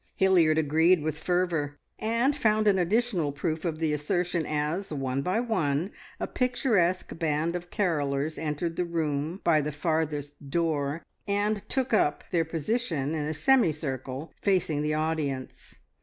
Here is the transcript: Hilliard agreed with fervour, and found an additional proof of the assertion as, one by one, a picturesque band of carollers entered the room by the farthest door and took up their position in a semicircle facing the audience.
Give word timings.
Hilliard 0.15 0.57
agreed 0.57 1.03
with 1.03 1.19
fervour, 1.19 1.77
and 1.99 2.35
found 2.35 2.67
an 2.67 2.79
additional 2.79 3.31
proof 3.31 3.63
of 3.65 3.77
the 3.77 3.93
assertion 3.93 4.47
as, 4.47 4.91
one 4.91 5.21
by 5.21 5.39
one, 5.39 5.91
a 6.19 6.25
picturesque 6.25 7.15
band 7.19 7.55
of 7.55 7.69
carollers 7.69 8.39
entered 8.39 8.77
the 8.77 8.83
room 8.85 9.41
by 9.43 9.61
the 9.61 9.71
farthest 9.71 10.49
door 10.49 11.05
and 11.27 11.57
took 11.69 11.93
up 11.93 12.23
their 12.31 12.45
position 12.45 13.13
in 13.13 13.27
a 13.27 13.33
semicircle 13.35 14.33
facing 14.41 14.81
the 14.81 14.95
audience. 14.95 15.75